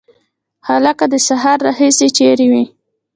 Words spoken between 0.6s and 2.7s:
هلکه د سهار راهیسي چیري وې؟